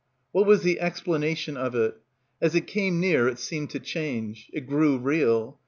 What 0.31 0.47
was 0.47 0.63
the 0.63 0.79
explanation 0.79 1.55
of 1.55 1.75
it? 1.75 1.95
As 2.41 2.55
it 2.55 2.65
came 2.65 2.99
near 2.99 3.27
it 3.27 3.37
seemed 3.37 3.69
to 3.69 3.79
change. 3.79 4.49
It 4.51 4.65
grew 4.65 4.97
real. 4.97 5.59